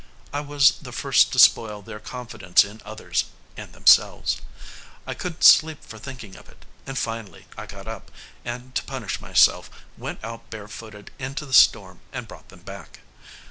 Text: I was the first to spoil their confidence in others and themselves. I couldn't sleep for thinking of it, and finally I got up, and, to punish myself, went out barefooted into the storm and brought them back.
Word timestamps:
I 0.33 0.39
was 0.39 0.79
the 0.81 0.91
first 0.91 1.31
to 1.31 1.37
spoil 1.37 1.83
their 1.83 1.99
confidence 1.99 2.65
in 2.65 2.81
others 2.83 3.25
and 3.55 3.71
themselves. 3.71 4.41
I 5.05 5.13
couldn't 5.13 5.43
sleep 5.43 5.83
for 5.85 5.99
thinking 5.99 6.35
of 6.35 6.49
it, 6.49 6.65
and 6.87 6.97
finally 6.97 7.45
I 7.55 7.67
got 7.67 7.87
up, 7.87 8.09
and, 8.43 8.73
to 8.73 8.81
punish 8.83 9.21
myself, 9.21 9.69
went 9.99 10.23
out 10.23 10.49
barefooted 10.49 11.11
into 11.19 11.45
the 11.45 11.53
storm 11.53 11.99
and 12.11 12.27
brought 12.27 12.49
them 12.49 12.61
back. 12.61 13.01